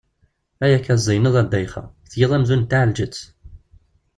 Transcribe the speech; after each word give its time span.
Ayakka 0.63 0.95
tzeyneḍ 0.97 1.35
a 1.41 1.43
Ddayxa, 1.45 1.83
tgiḍ 2.11 2.31
amzun 2.37 2.63
d 2.63 2.67
taɛelǧet! 2.69 3.17